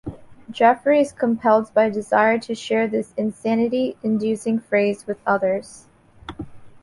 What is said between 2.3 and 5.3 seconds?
to share this insanity-inducing phrase with